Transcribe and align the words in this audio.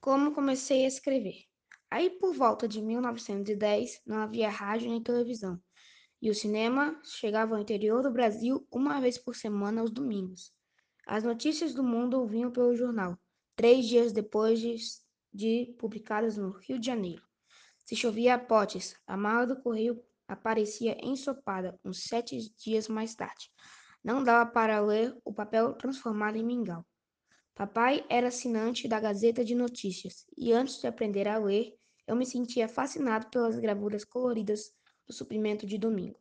Como 0.00 0.32
comecei 0.32 0.86
a 0.86 0.88
escrever? 0.88 1.44
Aí, 1.90 2.08
por 2.08 2.34
volta 2.34 2.66
de 2.66 2.80
1910, 2.80 4.00
não 4.06 4.16
havia 4.16 4.48
rádio 4.48 4.88
nem 4.88 5.02
televisão, 5.02 5.60
e 6.22 6.30
o 6.30 6.34
cinema 6.34 6.98
chegava 7.04 7.54
ao 7.54 7.60
interior 7.60 8.02
do 8.02 8.10
Brasil 8.10 8.66
uma 8.70 8.98
vez 8.98 9.18
por 9.18 9.36
semana 9.36 9.82
aos 9.82 9.90
domingos. 9.90 10.54
As 11.06 11.22
notícias 11.22 11.74
do 11.74 11.82
mundo 11.82 12.26
vinham 12.26 12.50
pelo 12.50 12.74
jornal, 12.74 13.18
três 13.54 13.86
dias 13.86 14.10
depois 14.10 14.58
de, 14.58 14.76
de 15.34 15.74
publicadas 15.78 16.38
no 16.38 16.50
Rio 16.50 16.78
de 16.78 16.86
Janeiro. 16.86 17.22
Se 17.84 17.94
chovia 17.94 18.36
a 18.36 18.38
potes, 18.38 18.96
a 19.06 19.18
mala 19.18 19.46
do 19.46 19.60
correio 19.60 20.02
aparecia 20.26 20.96
ensopada 21.04 21.78
uns 21.84 22.04
sete 22.04 22.38
dias 22.56 22.88
mais 22.88 23.14
tarde. 23.14 23.50
Não 24.02 24.24
dava 24.24 24.50
para 24.50 24.80
ler 24.80 25.14
o 25.26 25.34
papel 25.34 25.74
transformado 25.74 26.36
em 26.36 26.42
mingau. 26.42 26.86
Papai 27.60 28.02
era 28.08 28.28
assinante 28.28 28.88
da 28.88 28.98
Gazeta 28.98 29.44
de 29.44 29.54
Notícias 29.54 30.26
e 30.34 30.50
antes 30.50 30.80
de 30.80 30.86
aprender 30.86 31.28
a 31.28 31.36
ler, 31.36 31.78
eu 32.06 32.16
me 32.16 32.24
sentia 32.24 32.66
fascinado 32.66 33.26
pelas 33.26 33.58
gravuras 33.58 34.02
coloridas 34.02 34.72
do 35.06 35.12
suprimento 35.12 35.66
de 35.66 35.76
domingo. 35.76 36.18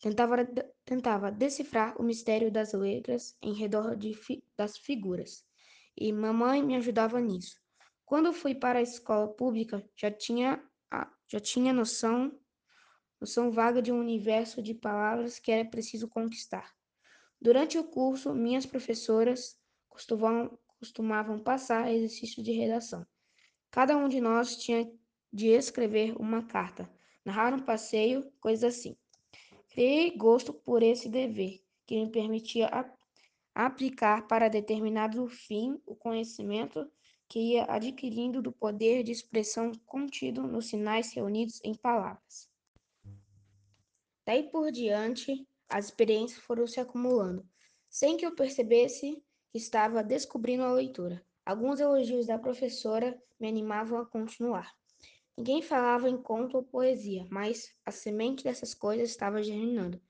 Tentava, 0.00 0.36
tentava 0.84 1.32
decifrar 1.32 2.00
o 2.00 2.04
mistério 2.04 2.48
das 2.48 2.74
letras 2.74 3.36
em 3.42 3.54
redor 3.54 3.96
de, 3.96 4.16
das 4.56 4.78
figuras 4.78 5.44
e 5.96 6.12
mamãe 6.12 6.62
me 6.62 6.76
ajudava 6.76 7.20
nisso. 7.20 7.60
Quando 8.04 8.32
fui 8.32 8.54
para 8.54 8.78
a 8.78 8.82
escola 8.82 9.26
pública, 9.26 9.84
já 9.96 10.12
tinha, 10.12 10.62
já 11.26 11.40
tinha 11.40 11.72
noção, 11.72 12.38
noção 13.20 13.50
vaga 13.50 13.82
de 13.82 13.90
um 13.90 13.98
universo 13.98 14.62
de 14.62 14.74
palavras 14.74 15.40
que 15.40 15.50
era 15.50 15.68
preciso 15.68 16.06
conquistar. 16.06 16.72
Durante 17.40 17.76
o 17.78 17.82
curso, 17.82 18.32
minhas 18.32 18.64
professoras 18.64 19.58
costumavam, 19.88 20.56
costumavam 20.78 21.38
passar 21.38 21.92
exercícios 21.92 22.44
de 22.44 22.52
redação. 22.52 23.06
Cada 23.70 23.96
um 23.96 24.08
de 24.08 24.20
nós 24.20 24.56
tinha 24.56 24.90
de 25.32 25.48
escrever 25.48 26.14
uma 26.18 26.42
carta, 26.42 26.90
narrar 27.24 27.52
um 27.52 27.58
passeio, 27.58 28.32
coisas 28.40 28.76
assim. 28.76 28.96
Criei 29.68 30.16
gosto 30.16 30.52
por 30.52 30.82
esse 30.82 31.08
dever, 31.08 31.62
que 31.86 31.96
me 32.02 32.10
permitia 32.10 32.70
aplicar 33.54 34.26
para 34.26 34.48
determinado 34.48 35.26
fim 35.28 35.80
o 35.84 35.94
conhecimento 35.94 36.90
que 37.28 37.38
ia 37.52 37.64
adquirindo 37.68 38.40
do 38.40 38.50
poder 38.50 39.02
de 39.02 39.12
expressão 39.12 39.72
contido 39.84 40.46
nos 40.46 40.68
sinais 40.68 41.12
reunidos 41.12 41.60
em 41.62 41.74
palavras. 41.74 42.48
Daí 44.24 44.44
por 44.44 44.72
diante, 44.72 45.46
as 45.68 45.86
experiências 45.86 46.42
foram 46.42 46.66
se 46.66 46.80
acumulando, 46.80 47.46
sem 47.88 48.16
que 48.16 48.24
eu 48.24 48.34
percebesse 48.34 49.22
que 49.50 49.58
estava 49.58 50.02
descobrindo 50.02 50.62
a 50.62 50.72
leitura. 50.72 51.24
Alguns 51.44 51.80
elogios 51.80 52.26
da 52.26 52.38
professora 52.38 53.20
me 53.40 53.48
animavam 53.48 53.98
a 53.98 54.06
continuar. 54.06 54.70
Ninguém 55.36 55.62
falava 55.62 56.10
em 56.10 56.20
conto 56.20 56.56
ou 56.56 56.62
poesia, 56.62 57.26
mas 57.30 57.72
a 57.86 57.90
semente 57.90 58.44
dessas 58.44 58.74
coisas 58.74 59.08
estava 59.08 59.42
germinando. 59.42 60.00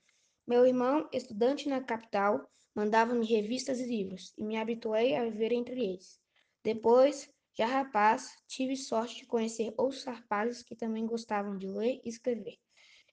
Meu 0.47 0.67
irmão, 0.67 1.09
estudante 1.13 1.69
na 1.69 1.81
capital, 1.81 2.51
mandava-me 2.75 3.27
revistas 3.27 3.79
e 3.79 3.87
livros, 3.87 4.33
e 4.37 4.43
me 4.43 4.57
habituei 4.57 5.15
a 5.15 5.25
viver 5.25 5.53
entre 5.53 5.85
eles. 5.85 6.21
Depois, 6.65 7.31
já 7.55 7.67
rapaz, 7.67 8.33
tive 8.49 8.77
sorte 8.77 9.19
de 9.19 9.27
conhecer 9.27 9.73
outros 9.77 10.03
rapazes 10.05 10.63
que 10.63 10.75
também 10.75 11.07
gostavam 11.07 11.57
de 11.57 11.69
ler 11.69 12.01
e 12.05 12.09
escrever. 12.09 12.57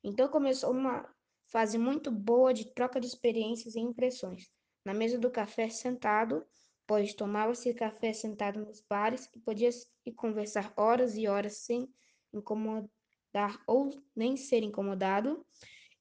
Então 0.04 0.28
começou 0.30 0.72
uma 0.72 1.08
fase 1.48 1.78
muito 1.78 2.10
boa 2.10 2.54
de 2.54 2.74
troca 2.74 3.00
de 3.00 3.08
experiências 3.08 3.76
e 3.76 3.80
impressões 3.80 4.55
na 4.86 4.94
mesa 4.94 5.18
do 5.18 5.32
café 5.32 5.68
sentado, 5.68 6.46
pois 6.86 7.16
tomava-se 7.16 7.74
café 7.74 8.14
sentado 8.14 8.64
nos 8.64 8.82
bares 8.82 9.28
e 9.36 9.40
podia 9.40 9.70
e 10.06 10.12
conversar 10.12 10.72
horas 10.78 11.18
e 11.18 11.28
horas 11.28 11.58
sem 11.58 11.90
incomodar 12.32 13.60
ou 13.66 13.90
nem 14.16 14.38
ser 14.38 14.62
incomodado. 14.62 15.44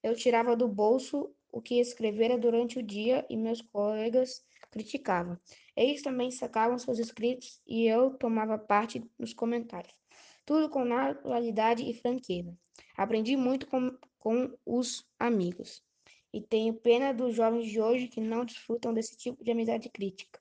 Eu 0.03 0.15
tirava 0.15 0.55
do 0.55 0.69
bolso 0.69 1.35
o 1.51 1.63
que 1.63 1.81
escrevera 1.81 2.37
durante 2.37 2.79
o 2.79 2.83
dia 2.83 3.25
e 3.31 3.37
meus 3.37 3.63
colegas 3.63 4.45
criticavam. 4.71 5.39
Eles 5.75 6.03
também 6.03 6.31
sacavam 6.31 6.79
seus 6.79 6.99
escritos 6.99 7.63
e 7.67 7.87
eu 7.87 8.11
tomava 8.19 8.59
parte 8.59 9.03
nos 9.19 9.33
comentários. 9.33 9.95
Tudo 10.45 10.69
com 10.69 10.85
naturalidade 10.85 11.89
e 11.89 11.95
franqueza. 11.95 12.55
Aprendi 12.97 13.35
muito 13.35 13.67
com, 13.67 13.97
com 14.19 14.55
os 14.67 15.09
amigos 15.19 15.83
e 16.35 16.43
tenho 16.43 16.75
pena 16.75 17.15
dos 17.15 17.35
jovens 17.37 17.67
de 17.71 17.81
hoje 17.81 18.09
que 18.09 18.21
não 18.21 18.45
desfrutam 18.45 18.93
desse 18.93 19.17
tipo 19.17 19.45
de 19.45 19.53
amizade 19.53 19.89
crítica. 19.89 20.41